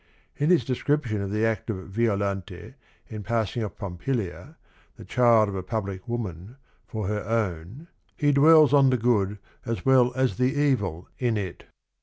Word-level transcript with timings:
In 0.35 0.49
his 0.49 0.65
description 0.65 1.21
of 1.21 1.29
the 1.29 1.45
act 1.45 1.69
of 1.69 1.87
Violante 1.89 2.73
in 3.07 3.21
passing 3.21 3.63
off 3.63 3.77
Pompilia, 3.77 4.57
the 4.95 5.05
child 5.05 5.47
of 5.47 5.53
a 5.53 5.61
public 5.61 6.07
woman, 6.07 6.55
for 6.87 7.07
her 7.07 7.23
own, 7.23 7.87
he 8.17 8.31
dwells 8.31 8.73
on 8.73 8.89
the 8.89 8.97
good 8.97 9.37
as 9.63 9.85
well 9.85 10.11
as 10.15 10.37
the 10.37 10.55
evil 10.59 10.89
in 10.89 10.95
44 10.95 10.95
THE 10.95 10.95
RING 10.95 11.27
AND 11.27 11.37
THE 11.37 11.51
BOOK 11.53 11.63
it. 11.65 11.65